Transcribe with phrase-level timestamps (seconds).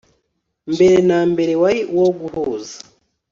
[0.73, 2.75] mbere na mbere wari uwo guhuza